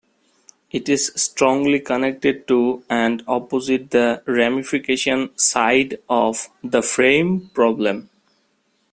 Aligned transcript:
It 0.71 0.89
is 0.89 1.11
strongly 1.15 1.79
connected 1.79 2.47
to, 2.47 2.83
and 2.89 3.21
opposite 3.27 3.91
the 3.91 4.23
ramification 4.25 5.29
side 5.37 5.99
of, 6.09 6.49
the 6.63 6.81
frame 6.81 7.51
problem. 7.53 8.09